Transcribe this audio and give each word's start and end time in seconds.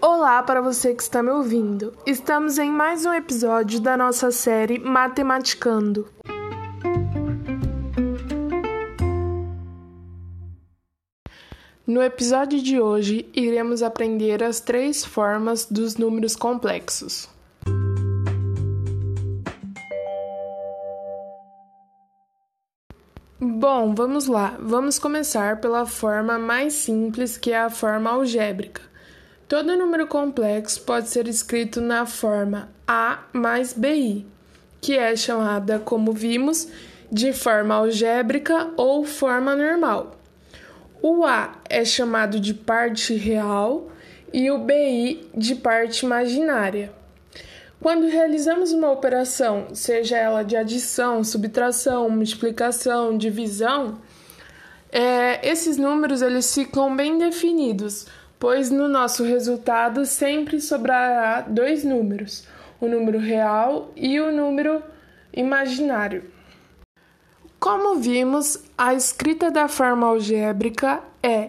Olá 0.00 0.42
para 0.42 0.60
você 0.60 0.94
que 0.94 1.02
está 1.02 1.22
me 1.22 1.30
ouvindo. 1.30 1.92
Estamos 2.06 2.58
em 2.58 2.70
mais 2.70 3.04
um 3.04 3.12
episódio 3.12 3.80
da 3.80 3.96
nossa 3.96 4.30
série 4.30 4.78
Matematicando. 4.78 6.08
No 11.86 12.02
episódio 12.02 12.62
de 12.62 12.80
hoje, 12.80 13.28
iremos 13.34 13.82
aprender 13.82 14.42
as 14.42 14.60
três 14.60 15.04
formas 15.04 15.66
dos 15.66 15.96
números 15.96 16.36
complexos. 16.36 17.28
Bom, 23.42 23.94
vamos 23.94 24.26
lá. 24.26 24.54
Vamos 24.60 24.98
começar 24.98 25.62
pela 25.62 25.86
forma 25.86 26.38
mais 26.38 26.74
simples, 26.74 27.38
que 27.38 27.52
é 27.52 27.58
a 27.58 27.70
forma 27.70 28.10
algébrica. 28.10 28.82
Todo 29.48 29.78
número 29.78 30.06
complexo 30.06 30.82
pode 30.82 31.08
ser 31.08 31.26
escrito 31.26 31.80
na 31.80 32.04
forma 32.04 32.68
A 32.86 33.20
mais 33.32 33.72
BI, 33.72 34.26
que 34.78 34.94
é 34.94 35.16
chamada, 35.16 35.78
como 35.78 36.12
vimos, 36.12 36.68
de 37.10 37.32
forma 37.32 37.76
algébrica 37.76 38.72
ou 38.76 39.06
forma 39.06 39.56
normal. 39.56 40.20
O 41.00 41.24
A 41.24 41.54
é 41.66 41.82
chamado 41.82 42.38
de 42.38 42.52
parte 42.52 43.14
real 43.14 43.90
e 44.34 44.50
o 44.50 44.58
BI 44.58 45.30
de 45.34 45.54
parte 45.54 46.04
imaginária. 46.04 46.92
Quando 47.80 48.08
realizamos 48.08 48.72
uma 48.72 48.90
operação, 48.90 49.68
seja 49.74 50.14
ela 50.14 50.42
de 50.42 50.54
adição, 50.54 51.24
subtração, 51.24 52.10
multiplicação, 52.10 53.16
divisão, 53.16 53.98
é, 54.92 55.48
esses 55.48 55.78
números 55.78 56.20
eles 56.20 56.52
ficam 56.52 56.94
bem 56.94 57.16
definidos, 57.16 58.06
pois 58.38 58.70
no 58.70 58.86
nosso 58.86 59.24
resultado 59.24 60.04
sempre 60.04 60.60
sobrará 60.60 61.40
dois 61.40 61.82
números, 61.82 62.46
o 62.78 62.86
número 62.86 63.18
real 63.18 63.90
e 63.96 64.20
o 64.20 64.30
número 64.30 64.82
imaginário. 65.32 66.24
Como 67.58 67.96
vimos, 67.96 68.58
a 68.76 68.92
escrita 68.92 69.50
da 69.50 69.68
forma 69.68 70.06
algébrica 70.06 71.00
é 71.22 71.48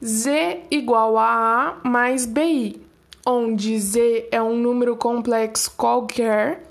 z 0.00 0.60
igual 0.70 1.18
a 1.18 1.78
a 1.82 1.88
mais 1.88 2.26
bi 2.26 2.83
onde 3.26 3.78
Z 3.78 4.28
é 4.30 4.42
um 4.42 4.56
número 4.56 4.96
complexo 4.96 5.72
qualquer, 5.76 6.62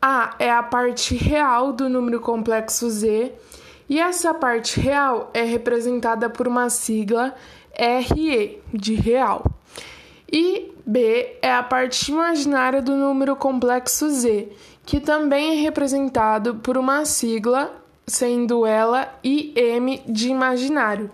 A 0.00 0.34
é 0.38 0.50
a 0.50 0.62
parte 0.62 1.14
real 1.14 1.72
do 1.72 1.88
número 1.88 2.20
complexo 2.20 2.90
Z, 2.90 3.32
e 3.88 4.00
essa 4.00 4.34
parte 4.34 4.80
real 4.80 5.30
é 5.32 5.42
representada 5.42 6.28
por 6.28 6.48
uma 6.48 6.68
sigla 6.68 7.34
RE, 7.72 8.58
de 8.72 8.94
real. 8.94 9.44
E 10.30 10.72
B 10.84 11.36
é 11.40 11.52
a 11.52 11.62
parte 11.62 12.10
imaginária 12.10 12.82
do 12.82 12.96
número 12.96 13.36
complexo 13.36 14.10
Z, 14.10 14.48
que 14.84 15.00
também 15.00 15.58
é 15.58 15.62
representado 15.62 16.56
por 16.56 16.76
uma 16.76 17.04
sigla, 17.04 17.72
sendo 18.06 18.66
ela 18.66 19.12
IM 19.22 20.00
de 20.06 20.28
imaginário. 20.28 21.10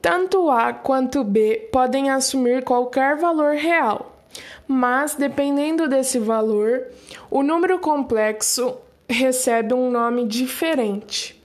Tanto 0.00 0.50
A 0.50 0.72
quanto 0.72 1.22
B 1.22 1.68
podem 1.70 2.10
assumir 2.10 2.64
qualquer 2.64 3.16
valor 3.16 3.54
real, 3.54 4.24
mas 4.66 5.14
dependendo 5.14 5.88
desse 5.88 6.18
valor, 6.18 6.86
o 7.30 7.42
número 7.42 7.78
complexo 7.78 8.78
recebe 9.08 9.74
um 9.74 9.90
nome 9.90 10.26
diferente. 10.26 11.38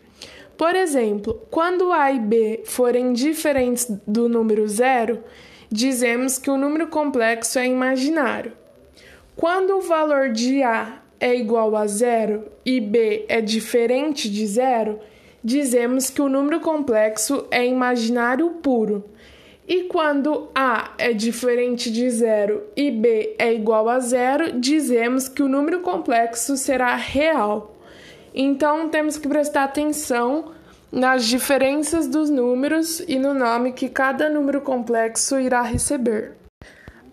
Por 0.57 0.73
exemplo, 0.73 1.41
quando 1.51 1.91
A 1.91 2.11
e 2.11 2.19
B 2.19 2.63
forem 2.65 3.11
diferentes 3.11 3.87
do 4.07 4.29
número 4.29 4.65
zero, 4.67 5.21
dizemos 5.69 6.37
que 6.37 6.49
o 6.49 6.57
número 6.57 6.87
complexo 6.87 7.59
é 7.59 7.67
imaginário. 7.67 8.53
Quando 9.35 9.77
o 9.77 9.81
valor 9.81 10.29
de 10.29 10.63
A 10.63 11.01
é 11.19 11.35
igual 11.35 11.75
a 11.75 11.85
zero 11.87 12.45
e 12.65 12.79
B 12.79 13.25
é 13.27 13.41
diferente 13.41 14.29
de 14.29 14.47
zero, 14.47 14.99
dizemos 15.45 16.09
que 16.09 16.23
o 16.23 16.27
número 16.27 16.59
complexo 16.59 17.45
é 17.51 17.63
imaginário 17.63 18.49
puro. 18.63 19.05
E 19.67 19.83
quando 19.83 20.49
A 20.55 20.93
é 20.97 21.13
diferente 21.13 21.91
de 21.91 22.09
zero 22.09 22.63
e 22.75 22.89
B 22.89 23.35
é 23.37 23.53
igual 23.53 23.87
a 23.87 23.99
zero, 23.99 24.59
dizemos 24.59 25.27
que 25.27 25.43
o 25.43 25.47
número 25.47 25.81
complexo 25.81 26.57
será 26.57 26.95
real. 26.95 27.75
Então 28.33 28.89
temos 28.89 29.19
que 29.19 29.27
prestar 29.27 29.65
atenção 29.65 30.51
nas 30.91 31.25
diferenças 31.25 32.07
dos 32.07 32.31
números 32.31 32.99
e 33.07 33.19
no 33.19 33.33
nome 33.33 33.71
que 33.71 33.87
cada 33.87 34.29
número 34.29 34.61
complexo 34.61 35.39
irá 35.39 35.61
receber. 35.61 36.44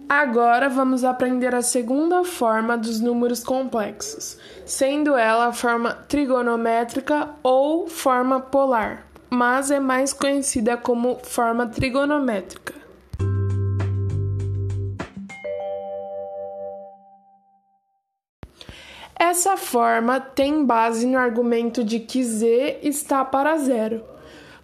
Agora 0.09 0.69
vamos 0.69 1.05
aprender 1.05 1.55
a 1.55 1.63
segunda 1.63 2.23
forma 2.23 2.77
dos 2.77 3.01
números 3.01 3.43
complexos, 3.43 4.39
sendo 4.67 5.17
ela 5.17 5.47
a 5.47 5.53
forma 5.53 5.93
trigonométrica 5.93 7.31
ou 7.43 7.89
forma 7.89 8.39
polar, 8.39 9.07
mas 9.31 9.71
é 9.71 9.81
mais 9.81 10.13
conhecida 10.13 10.77
como 10.77 11.19
forma 11.23 11.67
trigonométrica. 11.67 12.75
Essa 19.19 19.57
forma 19.57 20.21
tem 20.21 20.65
base 20.65 21.07
no 21.07 21.17
argumento 21.17 21.83
de 21.83 22.01
que 22.01 22.23
z 22.23 22.81
está 22.83 23.25
para 23.25 23.57
zero. 23.57 24.12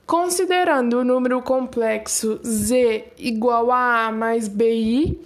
Considerando 0.09 1.01
o 1.01 1.05
número 1.05 1.43
complexo 1.43 2.41
z 2.43 3.13
igual 3.19 3.71
a 3.71 4.07
a 4.07 4.11
mais 4.11 4.49
bi, 4.49 5.21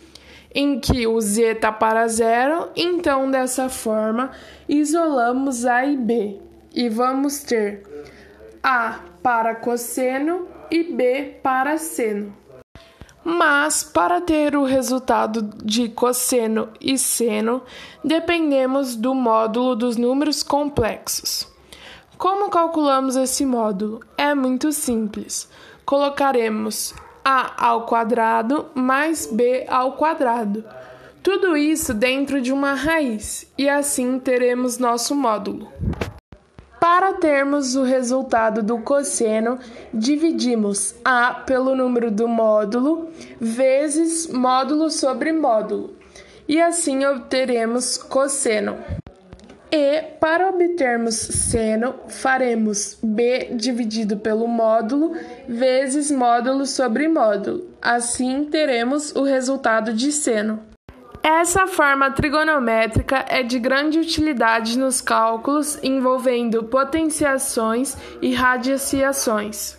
em 0.53 0.81
que 0.81 1.07
o 1.07 1.21
z 1.21 1.53
está 1.53 1.71
para 1.71 2.09
zero, 2.09 2.69
então 2.75 3.31
dessa 3.31 3.69
forma 3.69 4.33
isolamos 4.69 5.65
A 5.65 5.87
e 5.87 5.97
B 5.97 6.41
e 6.75 6.89
vamos 6.89 7.45
ter 7.45 7.85
A 8.61 8.99
para 9.23 9.55
cosseno 9.55 10.49
e 10.69 10.83
B 10.83 11.37
para 11.41 11.79
seno. 11.79 12.37
Mas 13.23 13.85
para 13.85 14.21
ter 14.21 14.57
o 14.57 14.65
resultado 14.65 15.43
de 15.65 15.91
cosseno 15.91 16.71
e 16.81 16.99
seno, 16.99 17.63
dependemos 18.03 18.97
do 18.97 19.15
módulo 19.15 19.77
dos 19.77 19.97
números 19.97 20.43
complexos. 20.43 21.52
Como 22.23 22.51
calculamos 22.51 23.17
esse 23.17 23.45
módulo? 23.45 23.99
É 24.17 24.33
muito 24.33 24.71
simples. 24.71 25.49
Colocaremos 25.85 26.95
a 27.25 27.67
ao 27.67 27.85
quadrado 27.85 28.67
mais 28.77 29.27
b 29.27 29.67
ao 29.67 29.97
quadrado. 29.97 30.65
Tudo 31.21 31.57
isso 31.57 31.93
dentro 31.93 32.41
de 32.41 32.53
uma 32.53 32.75
raiz, 32.75 33.53
e 33.59 33.69
assim 33.69 34.21
teremos 34.21 34.79
nosso 34.79 35.17
módulo. 35.17 35.67
Para 36.79 37.15
termos 37.15 37.75
o 37.75 37.83
resultado 37.83 38.63
do 38.63 38.79
cosseno, 38.79 39.59
dividimos 39.93 40.95
a 41.05 41.35
pelo 41.35 41.75
número 41.75 42.09
do 42.09 42.29
módulo 42.29 43.09
vezes 43.41 44.29
módulo 44.29 44.93
sobre 44.93 45.33
módulo, 45.33 45.97
e 46.47 46.63
assim 46.63 47.05
obteremos 47.05 47.97
cosseno. 47.99 49.02
E 49.75 50.03
para 50.21 50.51
obtermos 50.51 51.15
seno, 51.15 51.95
faremos 52.07 52.99
b 53.03 53.55
dividido 53.55 54.19
pelo 54.19 54.47
módulo 54.47 55.17
vezes 55.49 56.11
módulo 56.11 56.67
sobre 56.67 57.09
módulo. 57.09 57.71
Assim 57.81 58.45
teremos 58.45 59.15
o 59.17 59.23
resultado 59.23 59.95
de 59.95 60.13
seno. 60.13 60.61
Essa 61.23 61.67
forma 61.67 62.11
trigonométrica 62.11 63.25
é 63.27 63.43
de 63.43 63.59
grande 63.59 63.99
utilidade 63.99 64.79
nos 64.79 65.01
cálculos 65.01 65.79
envolvendo 65.83 66.65
potenciações 66.65 67.97
e 68.21 68.35
radiações. 68.35 69.79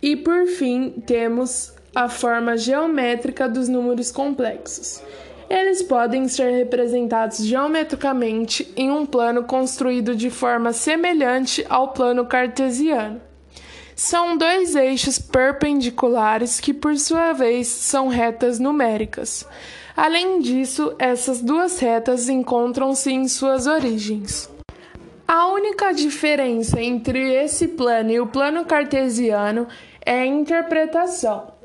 E 0.00 0.16
por 0.16 0.46
fim, 0.46 1.02
temos 1.06 1.74
a 1.94 2.08
forma 2.08 2.56
geométrica 2.56 3.46
dos 3.46 3.68
números 3.68 4.10
complexos. 4.10 5.02
Eles 5.48 5.82
podem 5.82 6.28
ser 6.28 6.50
representados 6.50 7.38
geometricamente 7.38 8.70
em 8.76 8.90
um 8.90 9.06
plano 9.06 9.44
construído 9.44 10.14
de 10.14 10.28
forma 10.28 10.74
semelhante 10.74 11.64
ao 11.70 11.88
plano 11.88 12.26
cartesiano. 12.26 13.20
São 13.96 14.36
dois 14.36 14.76
eixos 14.76 15.18
perpendiculares 15.18 16.60
que, 16.60 16.74
por 16.74 16.96
sua 16.98 17.32
vez, 17.32 17.66
são 17.66 18.08
retas 18.08 18.58
numéricas. 18.58 19.46
Além 19.96 20.40
disso, 20.40 20.94
essas 20.98 21.40
duas 21.40 21.80
retas 21.80 22.28
encontram-se 22.28 23.10
em 23.10 23.26
suas 23.26 23.66
origens. 23.66 24.48
A 25.26 25.48
única 25.48 25.92
diferença 25.92 26.80
entre 26.80 27.32
esse 27.34 27.68
plano 27.68 28.10
e 28.10 28.20
o 28.20 28.26
plano 28.26 28.64
cartesiano 28.64 29.66
é 30.04 30.20
a 30.20 30.26
interpretação 30.26 31.57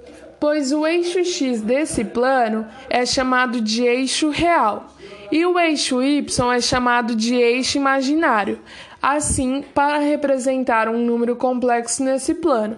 pois 0.44 0.74
o 0.74 0.86
eixo 0.86 1.24
x 1.24 1.62
desse 1.62 2.04
plano 2.04 2.68
é 2.90 3.06
chamado 3.06 3.62
de 3.62 3.86
eixo 3.86 4.30
real 4.30 4.88
e 5.32 5.46
o 5.46 5.58
eixo 5.58 6.04
y 6.04 6.20
é 6.54 6.60
chamado 6.60 7.16
de 7.16 7.34
eixo 7.34 7.78
imaginário. 7.78 8.60
assim 9.02 9.64
para 9.74 10.00
representar 10.00 10.90
um 10.90 10.98
número 10.98 11.38
complexo 11.38 12.04
nesse 12.04 12.34
plano. 12.34 12.76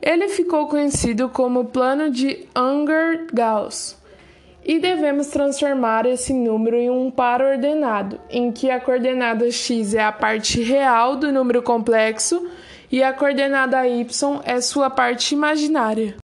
Ele 0.00 0.28
ficou 0.28 0.68
conhecido 0.68 1.28
como 1.28 1.64
plano 1.64 2.12
de 2.12 2.46
Unger-Gauss. 2.56 3.98
E 4.64 4.78
devemos 4.78 5.26
transformar 5.26 6.06
esse 6.06 6.32
número 6.32 6.76
em 6.76 6.90
um 6.90 7.10
par 7.10 7.42
ordenado, 7.42 8.20
em 8.30 8.52
que 8.52 8.70
a 8.70 8.78
coordenada 8.78 9.50
x 9.50 9.94
é 9.94 10.04
a 10.04 10.12
parte 10.12 10.62
real 10.62 11.16
do 11.16 11.32
número 11.32 11.60
complexo 11.60 12.48
e 12.88 13.02
a 13.02 13.12
coordenada 13.12 13.84
y 13.88 14.06
é 14.44 14.60
sua 14.60 14.88
parte 14.88 15.34
imaginária. 15.34 16.19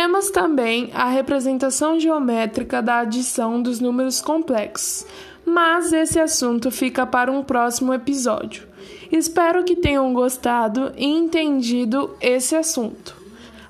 Temos 0.00 0.30
também 0.30 0.88
a 0.94 1.10
representação 1.10 2.00
geométrica 2.00 2.80
da 2.80 3.00
adição 3.00 3.60
dos 3.60 3.80
números 3.80 4.22
complexos, 4.22 5.06
mas 5.44 5.92
esse 5.92 6.18
assunto 6.18 6.70
fica 6.70 7.04
para 7.04 7.30
um 7.30 7.44
próximo 7.44 7.92
episódio. 7.92 8.66
Espero 9.12 9.62
que 9.62 9.76
tenham 9.76 10.10
gostado 10.14 10.90
e 10.96 11.04
entendido 11.04 12.16
esse 12.18 12.56
assunto. 12.56 13.14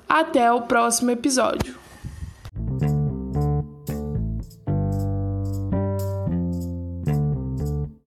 Até 0.07 0.49
o 0.49 0.61
próximo 0.61 1.11
episódio. 1.11 1.80